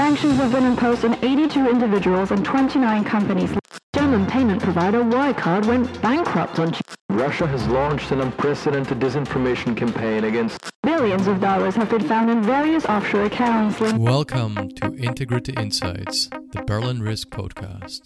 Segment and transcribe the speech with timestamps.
[0.00, 3.50] Sanctions have been imposed on 82 individuals and 29 companies.
[3.94, 6.94] German payment provider Wirecard went bankrupt on Tuesday.
[7.10, 12.42] Russia has launched an unprecedented disinformation campaign against Billions of dollars have been found in
[12.42, 13.78] various offshore accounts.
[13.78, 18.00] Welcome to Integrity Insights, the Berlin Risk Podcast.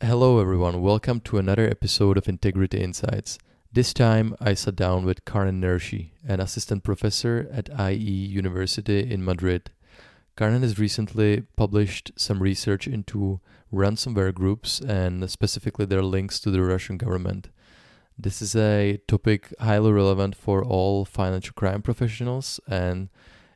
[0.00, 0.80] Hello, everyone.
[0.80, 3.38] Welcome to another episode of Integrity Insights.
[3.72, 9.24] This time, I sat down with Karen Nershi, an assistant professor at IE University in
[9.24, 9.72] Madrid.
[10.38, 13.40] Karen has recently published some research into
[13.74, 17.50] ransomware groups and specifically their links to the Russian government.
[18.16, 23.08] This is a topic highly relevant for all financial crime professionals and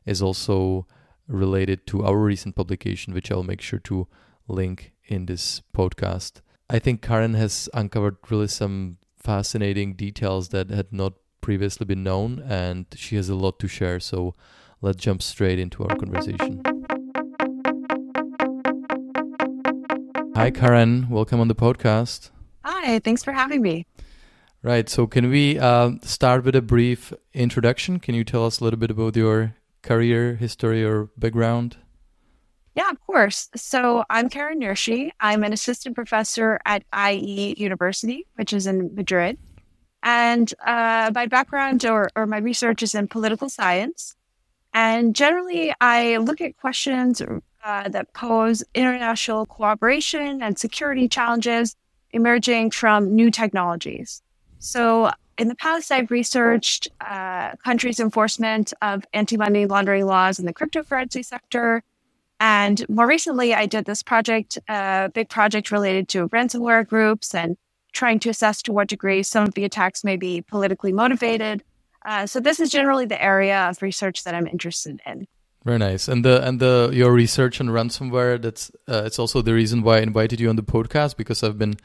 [0.05, 0.85] is also
[1.25, 4.09] related to our recent publication, which I'll make sure to
[4.49, 6.41] link in this podcast.
[6.69, 12.43] I think Karen has uncovered really some fascinating details that had not previously been known,
[12.45, 14.01] and she has a lot to share.
[14.01, 14.35] So
[14.81, 16.72] let's jump straight into our conversation.
[20.35, 21.09] Hi, Karen.
[21.09, 22.31] Welcome on the podcast.
[22.65, 23.85] Hi, thanks for having me.
[24.63, 24.89] Right.
[24.89, 27.99] So, can we uh, start with a brief introduction?
[27.99, 31.77] Can you tell us a little bit about your career, history, or background?
[32.73, 33.49] Yeah, of course.
[33.55, 35.11] So, I'm Karen Nershi.
[35.19, 39.37] I'm an assistant professor at IE University, which is in Madrid.
[40.01, 44.15] And uh, my background or, or my research is in political science.
[44.73, 47.21] And generally, I look at questions
[47.63, 51.75] uh, that pose international cooperation and security challenges
[52.11, 54.21] emerging from new technologies.
[54.59, 60.53] So in the past, I've researched uh, countries' enforcement of anti-money laundering laws in the
[60.53, 61.83] cryptocurrency sector.
[62.39, 67.33] And more recently, I did this project, a uh, big project related to ransomware groups
[67.33, 67.57] and
[67.93, 71.63] trying to assess to what degree some of the attacks may be politically motivated.
[72.05, 75.27] Uh, so this is generally the area of research that I'm interested in.
[75.65, 76.09] Very nice.
[76.09, 79.97] And the and the your research on ransomware that's uh, it's also the reason why
[79.97, 81.75] I invited you on the podcast because I've been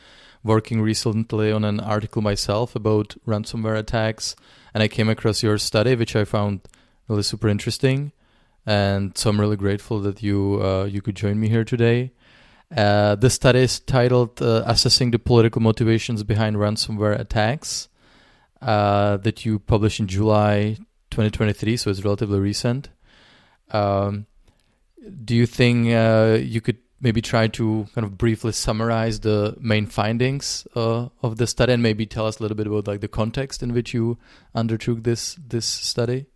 [0.42, 4.34] working recently on an article myself about ransomware attacks,
[4.74, 6.60] and I came across your study, which I found
[7.06, 8.12] really super interesting.
[8.66, 12.12] And so I'm really grateful that you uh, you could join me here today.
[12.76, 17.88] Uh, the study is titled uh, "Assessing the Political Motivations Behind Ransomware Attacks,"
[18.60, 20.76] uh, that you published in July
[21.10, 22.90] 2023, so it's relatively recent.
[23.70, 24.26] Um,
[25.24, 29.86] do you think uh, you could maybe try to kind of briefly summarize the main
[29.86, 33.08] findings uh, of the study and maybe tell us a little bit about like the
[33.08, 34.18] context in which you
[34.54, 36.26] undertook this this study?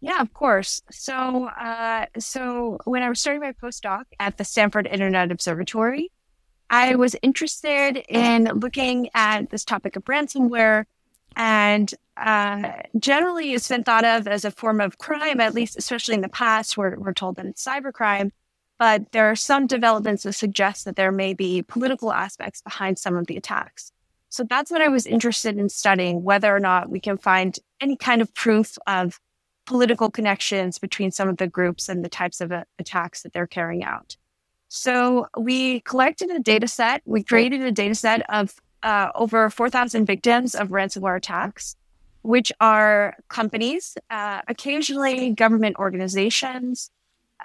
[0.00, 0.82] Yeah of course.
[0.90, 6.10] So uh, so when i was starting my postdoc at the stanford internet observatory
[6.70, 10.84] i was interested in looking at this topic of ransomware
[11.36, 16.14] and uh, generally it's been thought of as a form of crime at least especially
[16.14, 18.30] in the past we're, we're told that it's cybercrime
[18.78, 23.16] but there are some developments that suggest that there may be political aspects behind some
[23.16, 23.92] of the attacks.
[24.30, 27.96] So that's what I was interested in studying, whether or not we can find any
[27.96, 29.20] kind of proof of
[29.64, 33.46] political connections between some of the groups and the types of uh, attacks that they're
[33.46, 34.16] carrying out.
[34.68, 37.00] So we collected a data set.
[37.04, 41.76] We created a data set of uh, over 4,000 victims of ransomware attacks,
[42.24, 46.90] which are companies, uh, occasionally government organizations,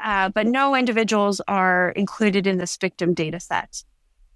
[0.02, 3.84] uh, but no individuals are included in this victim data set.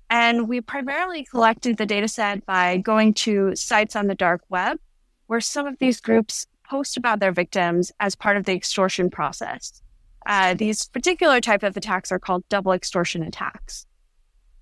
[0.09, 4.79] And we primarily collected the data set by going to sites on the dark web
[5.27, 9.81] where some of these groups post about their victims as part of the extortion process.
[10.25, 13.85] Uh, these particular type of attacks are called double extortion attacks.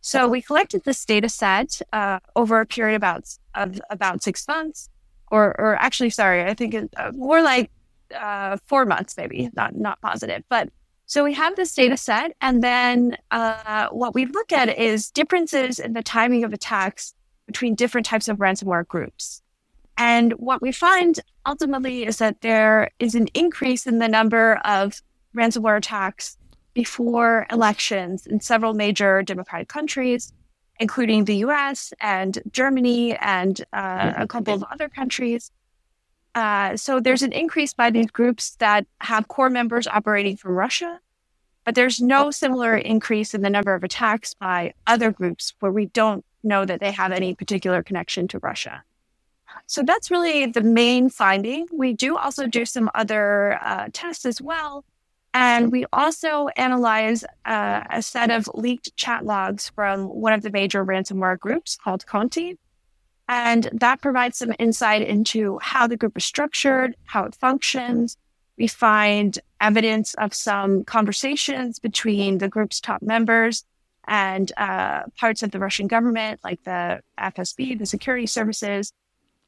[0.02, 3.26] So we collected this data set uh, over a period about
[3.56, 4.90] of about six months,
[5.32, 7.72] or or actually, sorry, I think it, uh, more like
[8.16, 10.70] uh, four months, maybe not not positive, but
[11.12, 15.78] so we have this data set, and then uh, what we look at is differences
[15.78, 17.14] in the timing of attacks
[17.48, 19.42] between different types of ransomware groups.
[19.98, 25.02] And what we find ultimately is that there is an increase in the number of
[25.36, 26.38] ransomware attacks
[26.74, 30.32] before elections in several major democratic countries,
[30.82, 35.52] including the US and Germany and uh, a couple of other countries.
[36.34, 41.00] Uh, so there's an increase by these groups that have core members operating from Russia,
[41.66, 45.86] but there's no similar increase in the number of attacks by other groups where we
[45.86, 48.84] don't know that they have any particular connection to Russia.
[49.68, 51.68] So that's really the main finding.
[51.72, 54.84] We do also do some other uh, tests as well.
[55.34, 60.50] And we also analyze uh, a set of leaked chat logs from one of the
[60.50, 62.58] major ransomware groups called Conti.
[63.30, 68.18] And that provides some insight into how the group is structured, how it functions.
[68.58, 73.64] We find evidence of some conversations between the group's top members
[74.06, 78.92] and uh, parts of the Russian government, like the FSB, the security services.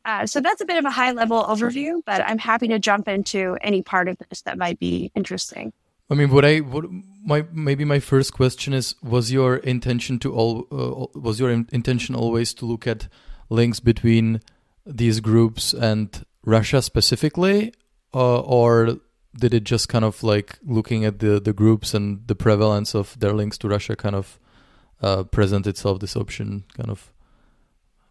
[0.05, 3.07] Uh, so that's a bit of a high level overview, but I'm happy to jump
[3.07, 5.71] into any part of this that might be interesting.
[6.09, 6.85] I mean, what I what
[7.25, 12.15] my maybe my first question is: Was your intention to all uh, was your intention
[12.15, 13.07] always to look at
[13.49, 14.41] links between
[14.85, 17.73] these groups and Russia specifically,
[18.13, 18.97] uh, or
[19.39, 23.17] did it just kind of like looking at the the groups and the prevalence of
[23.19, 24.37] their links to Russia kind of
[25.01, 27.13] uh, present itself this option kind of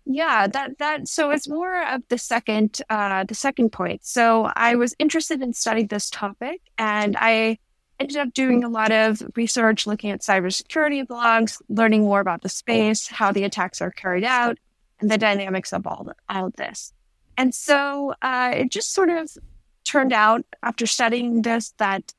[0.04, 4.04] yeah that that so it's more of the second uh the second point.
[4.04, 7.58] So i was interested in studying this topic and i
[8.00, 12.48] ended up doing a lot of research looking at cybersecurity blogs learning more about the
[12.48, 14.58] space how the attacks are carried out
[15.02, 16.94] and the dynamics of all, all of this.
[17.36, 19.30] And so uh, it just sort of
[19.84, 22.14] turned out after studying this that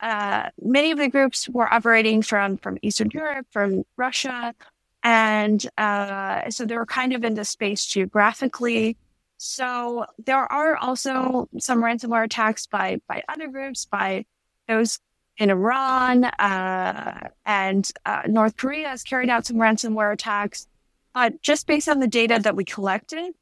[0.00, 4.54] uh, many of the groups were operating from from Eastern Europe, from Russia,
[5.02, 8.96] and uh, so they were kind of in the space geographically.
[9.38, 14.24] So there are also some ransomware attacks by by other groups, by
[14.68, 15.00] those
[15.38, 20.66] in Iran uh, and uh, North Korea has carried out some ransomware attacks.
[21.14, 23.34] But just based on the data that we collected,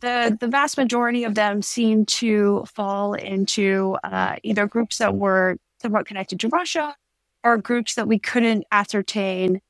[0.00, 5.56] the the vast majority of them seem to fall into uh, either groups that were
[5.80, 6.94] somewhat connected to Russia
[7.42, 9.60] or groups that we couldn't ascertain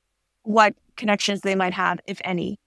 [0.42, 2.58] what connections they might have, if any.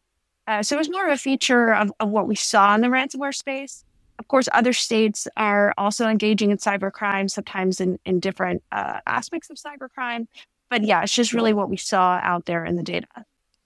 [0.47, 2.87] Uh, so it was more of a feature of, of what we saw in the
[2.87, 3.83] ransomware space.
[4.17, 9.49] Of course, other states are also engaging in cybercrime, sometimes in, in different uh, aspects
[9.49, 10.27] of cybercrime.
[10.69, 13.07] But yeah, it's just really what we saw out there in the data.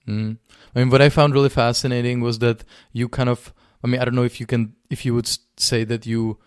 [0.08, 0.38] Mm.
[0.76, 4.06] I mean, what I found really fascinating was that you kind of, I mean, I
[4.06, 6.38] don't know if you can, if you would say that you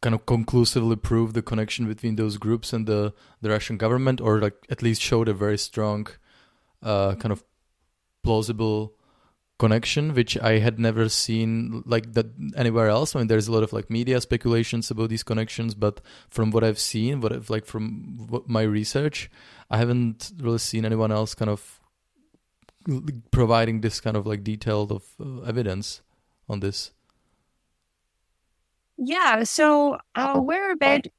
[0.00, 4.38] kind of conclusively prove the connection between those groups and the, the Russian government, or
[4.38, 6.06] like at least showed a very strong,
[6.84, 7.42] uh, kind of
[8.22, 8.94] plausible
[9.58, 12.26] connection, which I had never seen like that
[12.56, 13.14] anywhere else.
[13.14, 16.64] I mean, there's a lot of like media speculations about these connections, but from what
[16.64, 19.30] I've seen, what I've like from what, my research,
[19.70, 21.80] I haven't really seen anyone else kind of
[23.30, 26.02] providing this kind of like detailed of uh, evidence
[26.48, 26.92] on this.
[28.96, 31.12] Yeah, so uh, we're a bit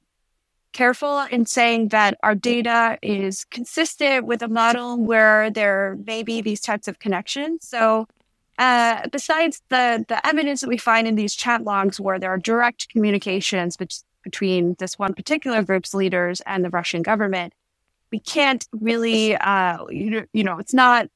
[0.75, 6.42] careful in saying that our data is consistent with a model where there may be
[6.42, 7.68] these types of connections.
[7.68, 8.07] So,
[8.60, 12.38] uh, besides the the evidence that we find in these chat logs, where there are
[12.38, 13.88] direct communications be-
[14.24, 17.54] between this one particular group's leaders and the Russian government,
[18.12, 21.07] we can't really, uh, you, you know, it's not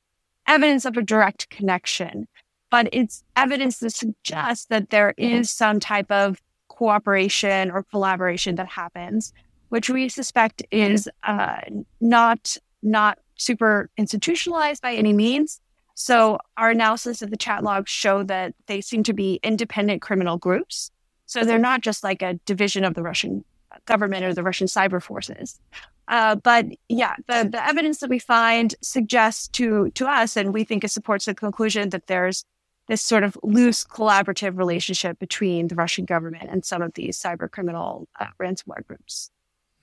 [0.47, 2.27] evidence of a direct connection,
[2.69, 8.67] but it's evidence that suggests that there is some type of cooperation or collaboration that
[8.67, 9.33] happens,
[9.69, 11.62] which we suspect is uh,
[12.01, 15.62] not not super institutionalized by any means.
[15.95, 20.38] So our analysis of the chat logs show that they seem to be independent criminal
[20.38, 20.92] groups.
[21.25, 23.44] So they're not just like a division of the Russian
[23.86, 25.60] government or the Russian cyber forces.
[26.07, 30.63] Uh, but yeah, the, the evidence that we find suggests to to us, and we
[30.63, 32.45] think it supports the conclusion that there's
[32.88, 37.50] this sort of loose collaborative relationship between the Russian government and some of these cyber
[37.50, 39.30] criminal uh, ransomware groups.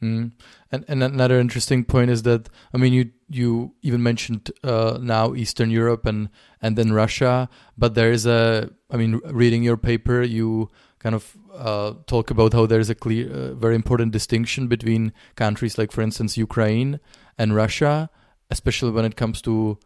[0.02, 0.32] Mm.
[0.70, 5.34] And, and another interesting point is that I mean you you even mentioned uh, now
[5.34, 6.28] Eastern Europe and
[6.60, 7.48] and then Russia,
[7.78, 12.52] but there is a I mean reading your paper you kind of uh, talk about
[12.52, 17.00] how there is a clear uh, very important distinction between countries like for instance Ukraine
[17.38, 18.10] and Russia,
[18.50, 19.78] especially when it comes to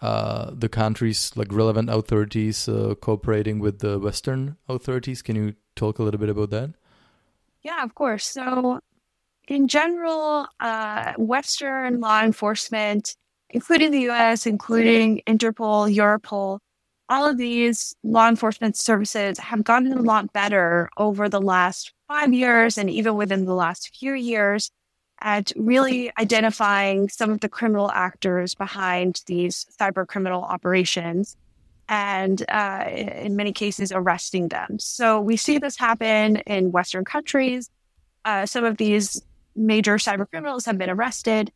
[0.00, 5.22] uh, the countries like relevant authorities uh, cooperating with the Western authorities.
[5.22, 6.74] Can you talk a little bit about that?
[7.62, 8.26] Yeah, of course.
[8.26, 8.80] So,
[9.48, 13.16] in general, uh, Western law enforcement,
[13.50, 16.58] including the US, including Interpol, Europol,
[17.08, 22.32] all of these law enforcement services have gotten a lot better over the last five
[22.32, 24.70] years and even within the last few years
[25.20, 31.36] at really identifying some of the criminal actors behind these cyber criminal operations
[31.88, 34.78] and uh, in many cases arresting them.
[34.78, 37.70] So we see this happen in Western countries.
[38.24, 39.22] Uh, some of these
[39.56, 41.52] major cyber criminals have been arrested,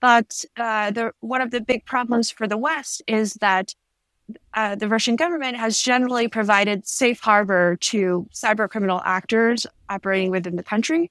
[0.00, 3.74] but uh, the, one of the big problems for the West is that
[4.54, 10.56] uh, the Russian government has generally provided safe harbor to cyber criminal actors operating within
[10.56, 11.10] the country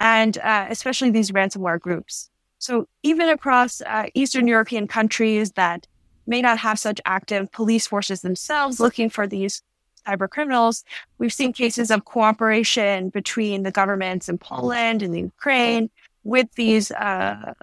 [0.00, 2.30] and uh, especially these ransomware groups.
[2.58, 5.86] So even across uh, Eastern European countries that
[6.26, 9.62] may not have such active police forces themselves looking for these
[10.06, 10.84] cyber criminals.
[11.18, 15.90] We've seen cases of cooperation between the governments in Poland and the Ukraine
[16.24, 17.54] with these uh,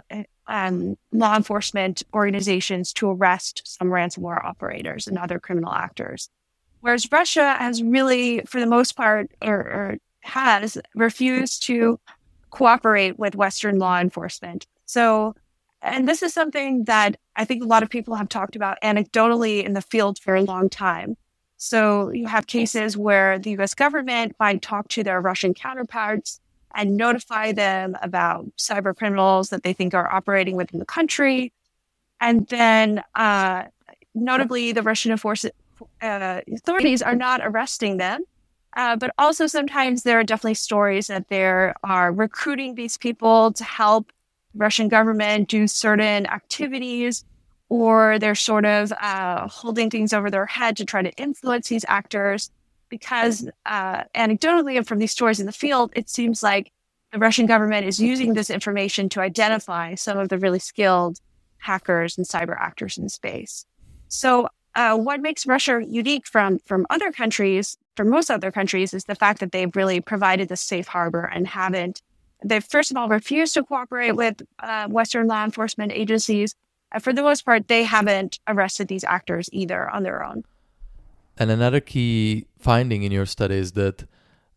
[0.48, 6.30] um, law enforcement organizations to arrest some ransomware operators and other criminal actors.
[6.82, 12.00] Whereas Russia has really, for the most part, or, or has refused to
[12.50, 14.68] cooperate with Western law enforcement.
[14.86, 15.36] So,
[15.82, 19.64] and this is something that I think a lot of people have talked about anecdotally
[19.64, 21.18] in the field for a long time.
[21.58, 26.40] So you have cases where the US government might talk to their Russian counterparts
[26.76, 31.52] and notify them about cyber criminals that they think are operating within the country.
[32.22, 33.64] And then, uh,
[34.14, 38.24] notably, the Russian uh, authorities are not arresting them.
[38.76, 43.64] Uh, but also sometimes there are definitely stories that they are recruiting these people to
[43.64, 44.12] help
[44.54, 47.26] Russian government do certain activities,
[47.70, 51.86] or they're sort of uh, holding things over their head to try to influence these
[51.88, 52.50] actors
[52.90, 56.72] because uh, anecdotally and from these stories in the field, it seems like
[57.12, 61.20] the Russian government is using this information to identify some of the really skilled
[61.58, 63.66] hackers and cyber actors in space.
[64.08, 69.06] So, uh, what makes Russia unique from from other countries, from most other countries, is
[69.06, 72.02] the fact that they've really provided the safe harbor and haven't.
[72.44, 76.54] They've first of all refused to cooperate with uh, Western law enforcement agencies.
[76.92, 80.44] Uh, for the most part, they haven't arrested these actors either on their own.
[81.38, 84.06] And another key finding in your study is that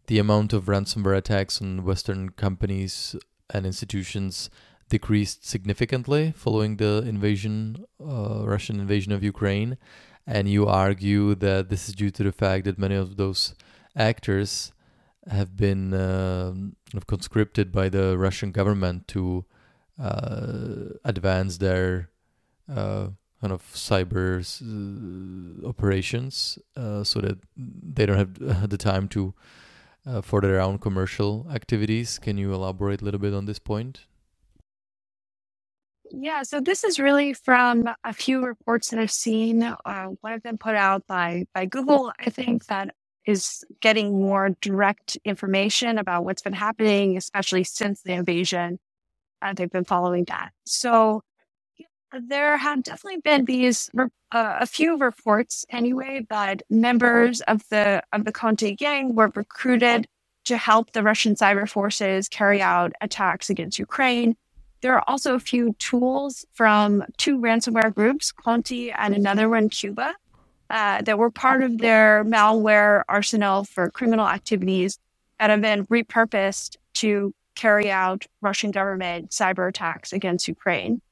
[0.07, 3.15] the amount of ransomware attacks on Western companies
[3.53, 4.51] and institutions
[4.89, 9.77] decreased significantly following the invasion, uh, Russian invasion of Ukraine.
[10.27, 13.55] And you argue that this is due to the fact that many of those
[13.97, 14.73] actors
[15.29, 16.55] have been uh,
[17.07, 19.45] conscripted by the Russian government to
[19.99, 22.11] uh, advance their
[22.71, 23.09] uh,
[23.41, 24.45] kind of cyber
[25.65, 29.35] operations uh, so that they don't have the time to
[30.07, 32.19] uh, for their own commercial activities.
[32.19, 34.07] Can you elaborate a little bit on this point?
[36.13, 39.63] Yeah, so this is really from a few reports that I've seen.
[39.63, 42.95] Uh, one of them put out by by Google, I think, that
[43.27, 48.79] is getting more direct information about what's been happening, especially since the invasion.
[49.41, 50.51] Uh, they've been following that.
[50.67, 51.23] So
[52.13, 58.25] there have definitely been these uh, a few reports anyway that members of the of
[58.25, 60.07] the Conti gang were recruited
[60.45, 64.37] to help the Russian cyber forces carry out attacks against Ukraine.
[64.81, 70.15] There are also a few tools from two ransomware groups, Conti and another one, Cuba,
[70.71, 74.99] uh, that were part of their malware arsenal for criminal activities
[75.39, 81.03] that have been repurposed to carry out Russian government cyber attacks against Ukraine.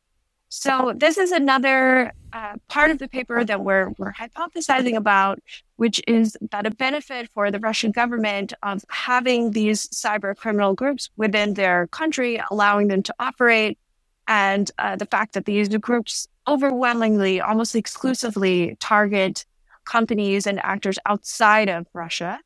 [0.49, 5.41] So this is another uh, part of the paper that we're, we're hypothesizing about,
[5.77, 11.11] which is that a benefit for the Russian government of having these cyber criminal groups
[11.17, 13.79] within their country, allowing them to operate,
[14.27, 19.45] and uh, the fact that these groups overwhelmingly, almost exclusively target
[19.85, 22.41] companies and actors outside of Russia,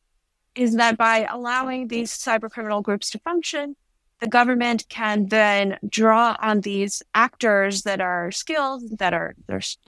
[0.54, 3.74] is that by allowing these cyber criminal groups to function,
[4.22, 9.34] the government can then draw on these actors that are skilled, that are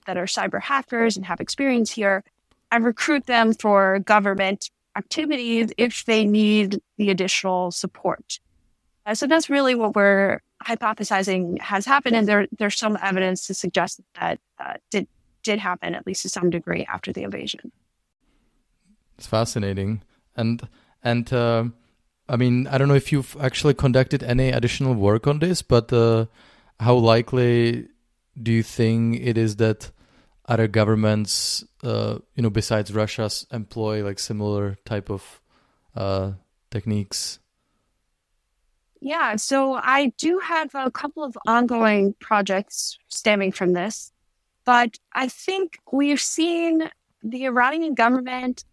[0.07, 2.25] that are cyber hackers and have experience here,
[2.73, 8.41] and recruit them for government activities if they need the additional support.
[9.07, 13.55] Uh, so that's really what we're hypothesizing has happened, and there there's some evidence to
[13.55, 15.07] suggest that uh, did
[15.45, 17.71] did happen at least to some degree after the invasion.
[19.17, 20.03] It's fascinating,
[20.35, 20.69] and
[21.05, 21.33] and.
[21.33, 21.65] Uh
[22.29, 25.93] I mean, I don't know if you've actually conducted any additional work on this, but
[25.93, 26.27] uh,
[26.81, 27.89] how likely
[28.41, 29.91] do you think it is that
[30.47, 35.41] other governments, uh, you know, besides Russia's, employ like similar type of
[35.95, 36.33] uh,
[36.71, 37.41] techniques?
[39.01, 44.13] Yeah, so I do have a couple of ongoing projects stemming from this,
[44.65, 46.89] but I think we've seen
[47.23, 48.65] the Iranian government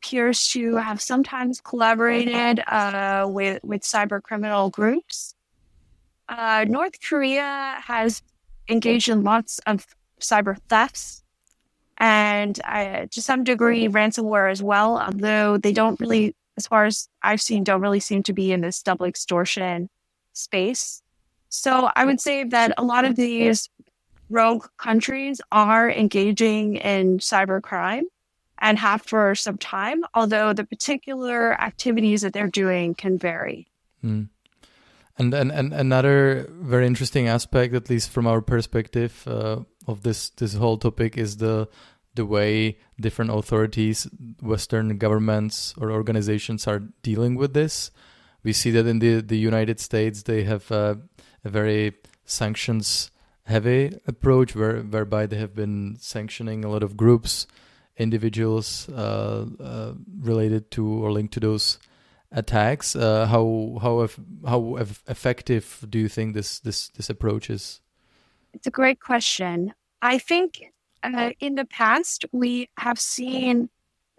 [0.00, 5.34] appears to have sometimes collaborated uh, with with cyber criminal groups.
[6.28, 8.22] Uh, North Korea has
[8.68, 9.86] engaged in lots of
[10.20, 11.22] cyber thefts
[11.96, 17.08] and uh, to some degree ransomware as well, although they don't really, as far as
[17.22, 19.88] I've seen, don't really seem to be in this double extortion
[20.32, 21.02] space.
[21.48, 23.68] So I would say that a lot of these
[24.30, 28.04] rogue countries are engaging in cyber crime
[28.60, 33.68] and have for some time, although the particular activities that they're doing can vary.
[34.04, 34.28] Mm.
[35.18, 40.30] And, and and another very interesting aspect, at least from our perspective uh, of this
[40.30, 41.68] this whole topic, is the
[42.14, 44.08] the way different authorities,
[44.42, 47.90] Western governments or organizations are dealing with this.
[48.42, 50.96] We see that in the, the United States, they have uh,
[51.44, 53.10] a very sanctions
[53.44, 57.46] heavy approach where, whereby they have been sanctioning a lot of groups,
[57.98, 61.78] individuals uh, uh, related to or linked to those
[62.32, 62.94] attacks.
[62.94, 64.08] Uh, how how
[64.46, 64.76] how
[65.08, 67.80] effective do you think this this this approach is?
[68.54, 69.74] It's a great question.
[70.00, 73.68] I think uh, in the past we have seen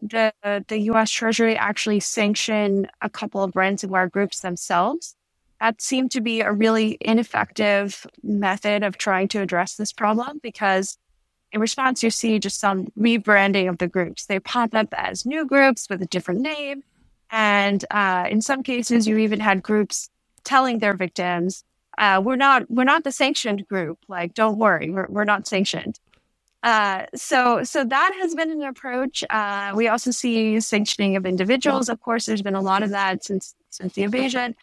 [0.01, 0.33] the
[0.67, 1.11] the U.S.
[1.11, 5.15] Treasury actually sanction a couple of ransomware groups themselves.
[5.59, 10.97] That seemed to be a really ineffective method of trying to address this problem because
[11.51, 14.25] in response, you see just some rebranding of the groups.
[14.25, 16.83] They pop up as new groups with a different name.
[17.31, 20.09] And uh, in some cases, you even had groups
[20.43, 21.63] telling their victims,
[21.97, 23.99] uh, "We're not, we're not the sanctioned group.
[24.07, 25.99] Like, don't worry, we're, we're not sanctioned."
[26.61, 29.23] Uh, so, so that has been an approach.
[29.29, 31.87] Uh, we also see sanctioning of individuals.
[31.87, 34.55] Of course, there's been a lot of that since since the invasion.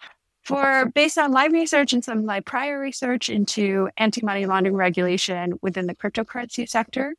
[0.46, 5.88] For based on my research and some my prior research into anti-money laundering regulation within
[5.88, 7.16] the cryptocurrency sector,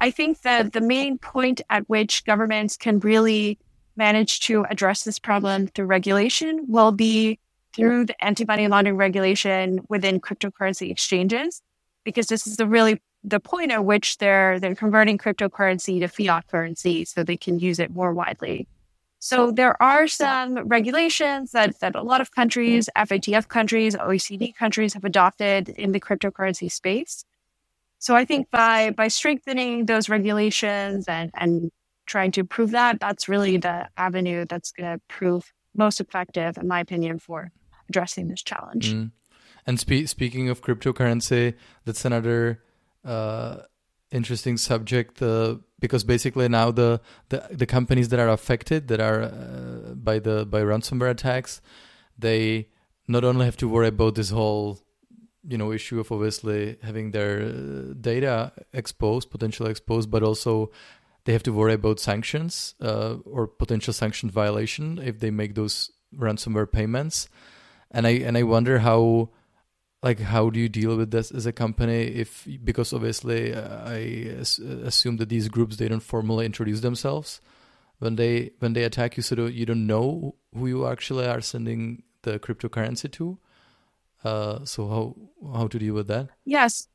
[0.00, 3.60] I think that the main point at which governments can really
[3.94, 7.38] manage to address this problem through regulation will be
[7.76, 11.62] through the anti-money laundering regulation within cryptocurrency exchanges,
[12.02, 16.48] because this is the really the point at which they're they're converting cryptocurrency to fiat
[16.48, 18.66] currency so they can use it more widely.
[19.24, 24.92] So there are some regulations that that a lot of countries, FATF countries, OECD countries
[24.92, 27.24] have adopted in the cryptocurrency space.
[27.98, 31.72] So I think by by strengthening those regulations and and
[32.04, 36.68] trying to prove that, that's really the avenue that's going to prove most effective, in
[36.68, 37.50] my opinion, for
[37.88, 38.92] addressing this challenge.
[38.92, 39.10] Mm.
[39.66, 41.54] And spe- speaking of cryptocurrency,
[41.86, 42.60] that's another
[43.06, 43.62] uh,
[44.10, 46.98] interesting subject uh, because basically now the,
[47.28, 51.60] the, the companies that are affected that are uh, by the by ransomware attacks,
[52.18, 52.68] they
[53.06, 54.78] not only have to worry about this whole
[55.46, 60.70] you know issue of obviously having their uh, data exposed, potentially exposed, but also
[61.26, 65.90] they have to worry about sanctions uh, or potential sanction violation if they make those
[66.16, 67.28] ransomware payments.
[67.90, 69.28] And I and I wonder how
[70.04, 73.96] like how do you deal with this as a company if because obviously uh, I
[74.90, 77.40] assume that these groups they don't formally introduce themselves
[78.00, 82.02] when they when they attack you so you don't know who you actually are sending
[82.22, 83.38] the cryptocurrency to.
[84.22, 85.16] Uh, so how
[85.58, 86.28] how to deal with that?
[86.44, 86.88] Yes,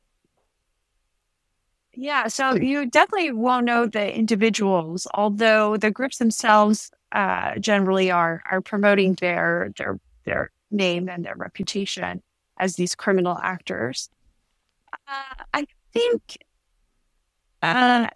[1.92, 8.40] yeah, so you definitely won't know the individuals, although the groups themselves uh, generally are
[8.48, 12.22] are promoting their their their name and their reputation
[12.60, 14.08] as these criminal actors.
[15.08, 16.38] Uh, I think,
[17.62, 18.06] uh,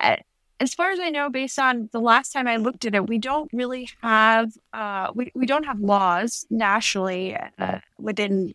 [0.61, 3.19] as far as I know, based on the last time I looked at it, we
[3.19, 8.55] don't really have uh, we we don't have laws nationally uh, within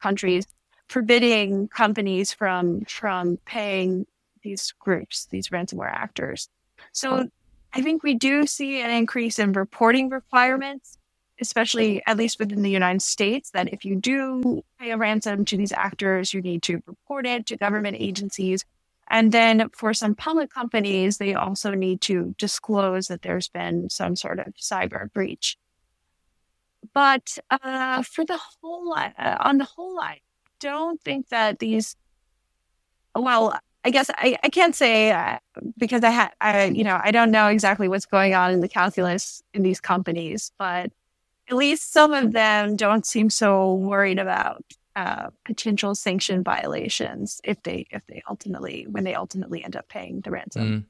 [0.00, 0.46] countries
[0.90, 4.06] forbidding companies from from paying
[4.42, 6.48] these groups, these ransomware actors.
[6.92, 7.28] So
[7.72, 10.98] I think we do see an increase in reporting requirements,
[11.40, 15.56] especially at least within the United States, that if you do pay a ransom to
[15.56, 18.64] these actors, you need to report it to government agencies.
[19.08, 24.14] And then for some public companies, they also need to disclose that there's been some
[24.14, 25.56] sort of cyber breach.
[26.94, 30.20] But uh, for the whole, uh, on the whole, I
[30.60, 31.96] don't think that these,
[33.14, 35.38] well, I guess I, I can't say uh,
[35.78, 38.68] because I had I you know I don't know exactly what's going on in the
[38.68, 40.92] calculus in these companies, but
[41.50, 44.62] at least some of them don't seem so worried about
[44.96, 50.20] uh, potential sanction violations if they if they ultimately when they ultimately end up paying
[50.20, 50.64] the ransom.
[50.64, 50.84] Mm.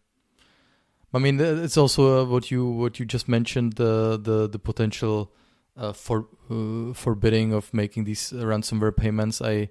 [1.13, 5.33] I mean, it's also uh, what you what you just mentioned the the the potential
[5.77, 9.41] uh, for uh, forbidding of making these ransomware payments.
[9.43, 9.71] I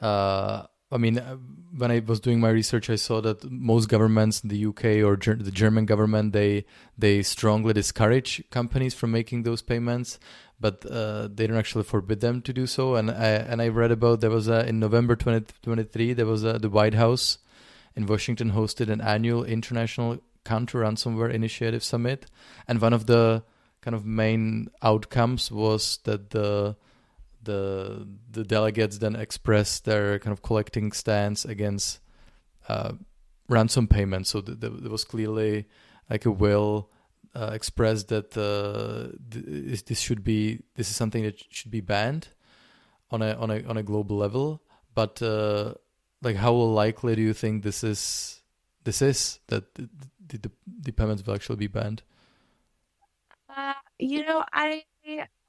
[0.00, 1.36] uh, I mean, uh,
[1.76, 5.16] when I was doing my research, I saw that most governments in the UK or
[5.16, 6.64] ger- the German government they
[6.96, 10.18] they strongly discourage companies from making those payments,
[10.58, 12.94] but uh, they don't actually forbid them to do so.
[12.94, 16.58] And I and I read about there was a, in November 2023 there was a,
[16.58, 17.38] the White House
[17.94, 22.26] in Washington hosted an annual international counter ransomware initiative summit,
[22.66, 23.42] and one of the
[23.82, 26.76] kind of main outcomes was that the
[27.48, 32.00] the the delegates then expressed their kind of collecting stance against
[32.68, 32.92] uh,
[33.48, 34.30] ransom payments.
[34.30, 35.66] So th- th- there was clearly
[36.10, 36.90] like a will
[37.34, 42.28] uh, expressed that uh, th- this should be this is something that should be banned
[43.10, 44.62] on a on a on a global level.
[44.94, 45.74] But uh,
[46.22, 48.38] like, how likely do you think this is?
[48.88, 49.88] this is that the,
[50.28, 52.02] the, the payments will actually be banned?
[53.54, 54.84] Uh, you know, I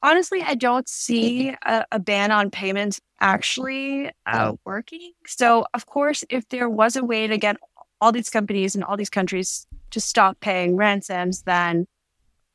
[0.02, 5.12] honestly I don't see a, a ban on payments actually uh, working.
[5.28, 7.58] So, of course, if there was a way to get
[8.02, 11.86] all these companies in all these countries to stop paying ransoms, then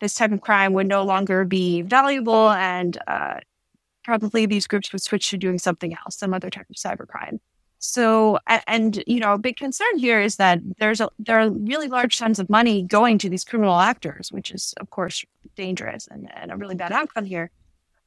[0.01, 3.37] this type of crime would no longer be valuable and uh,
[4.05, 7.39] probably these groups would switch to doing something else, some other type of cybercrime.
[7.87, 11.87] So, and you know, a big concern here is that there's a there are really
[11.87, 15.23] large sums of money going to these criminal actors, which is of course
[15.55, 17.51] dangerous and, and a really bad outcome here.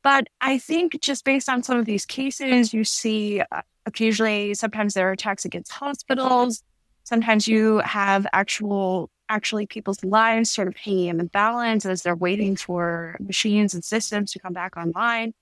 [0.02, 4.96] But I think just based on some of these cases, you see uh, occasionally sometimes
[4.96, 6.64] there are attacks against hospitals.
[7.04, 12.16] Sometimes you have actual actually people's lives sort of hanging in the balance as they're
[12.16, 15.36] waiting for machines and systems to come back online.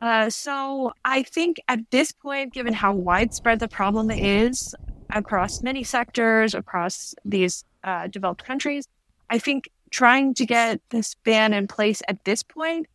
[0.00, 4.74] Uh, so I think at this point, given how widespread the problem is
[5.10, 8.88] across many sectors, across these uh, developed countries,
[9.30, 12.86] I think trying to get this ban in place at this point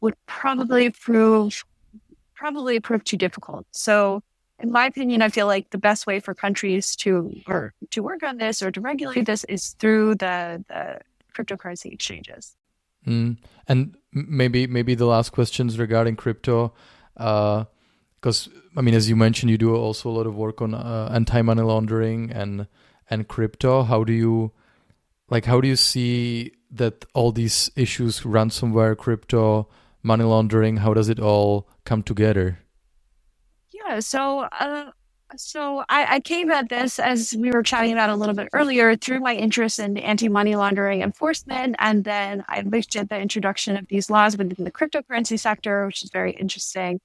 [0.00, 1.64] would probably prove
[2.34, 3.66] probably prove too difficult.
[3.70, 4.22] So
[4.58, 8.22] in my opinion, I feel like the best way for countries to or to work
[8.22, 11.00] on this or to regulate this is through the, the
[11.34, 12.56] cryptocurrency exchanges.
[13.06, 13.38] Mm.
[13.68, 16.72] And maybe maybe the last questions regarding crypto,
[17.14, 20.74] because uh, I mean, as you mentioned, you do also a lot of work on
[20.74, 22.66] uh, anti money laundering and
[23.08, 23.82] and crypto.
[23.82, 24.52] How do you
[25.28, 25.44] like?
[25.44, 29.68] How do you see that all these issues, ransomware, crypto,
[30.02, 32.60] money laundering, how does it all come together?
[33.72, 34.00] Yeah.
[34.00, 34.40] So.
[34.40, 34.92] Uh
[35.36, 38.96] so I, I, came at this as we were chatting about a little bit earlier
[38.96, 43.86] through my interest in anti-money laundering enforcement, and then I looked at the introduction of
[43.88, 47.00] these laws within the cryptocurrency sector, which is very interesting.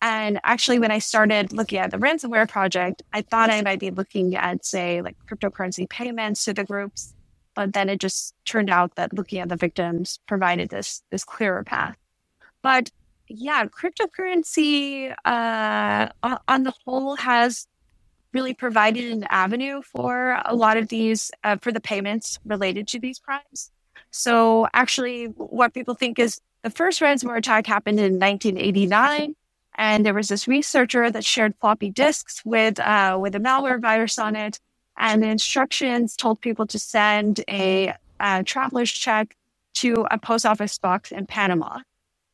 [0.00, 3.90] And actually, when I started looking at the ransomware project, I thought I might be
[3.90, 7.14] looking at, say, like cryptocurrency payments to the groups,
[7.54, 11.64] but then it just turned out that looking at the victims provided this this clearer
[11.64, 11.96] path.
[12.62, 12.90] But
[13.28, 16.08] yeah, cryptocurrency uh,
[16.48, 17.66] on the whole has
[18.32, 22.98] really provided an avenue for a lot of these uh, for the payments related to
[22.98, 23.70] these crimes.
[24.10, 29.34] So actually, what people think is the first ransomware attack happened in 1989,
[29.76, 34.18] and there was this researcher that shared floppy disks with uh, with a malware virus
[34.18, 34.60] on it,
[34.98, 39.36] and the instructions told people to send a, a traveler's check
[39.74, 41.80] to a post office box in Panama.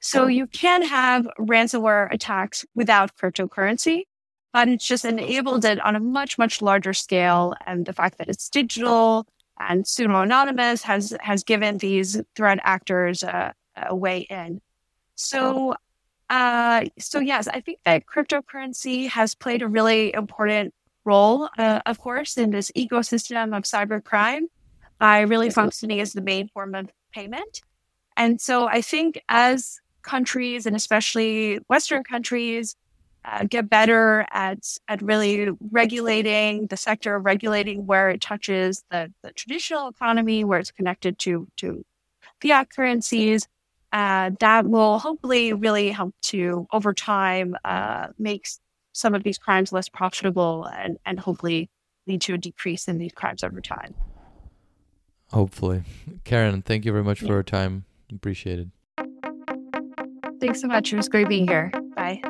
[0.01, 4.05] So you can have ransomware attacks without cryptocurrency,
[4.53, 7.55] but it's just enabled it on a much, much larger scale.
[7.67, 9.27] And the fact that it's digital
[9.59, 14.63] and pseudo anonymous has, has given these threat actors a, a way in.
[15.17, 15.75] So,
[16.31, 20.73] uh, so yes, I think that cryptocurrency has played a really important
[21.05, 24.45] role, uh, of course, in this ecosystem of cybercrime
[24.99, 27.61] by really functioning as the main form of payment.
[28.17, 32.77] And so I think as countries and especially Western countries
[33.25, 34.59] uh, get better at
[34.89, 40.71] at really regulating the sector, regulating where it touches the, the traditional economy, where it's
[40.71, 41.85] connected to to
[42.43, 43.47] fiat currencies.
[43.93, 48.47] Uh, that will hopefully really help to over time uh, make
[48.93, 51.69] some of these crimes less profitable and and hopefully
[52.07, 53.95] lead to a decrease in these crimes over time.
[55.33, 55.83] Hopefully,
[56.25, 57.29] Karen, thank you very much yeah.
[57.29, 57.85] for your time.
[58.13, 58.69] Appreciate it.
[60.41, 60.93] Thanks so much.
[60.93, 61.71] It was great being here.
[61.95, 62.21] Bye.